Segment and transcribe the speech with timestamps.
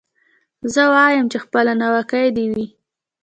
[0.73, 2.65] زه وايم چي خپله ناوکۍ دي وي